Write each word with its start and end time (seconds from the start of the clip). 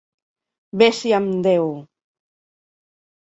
Vés-hi 0.81 1.11
amb 1.17 1.35
deu! 1.47 1.69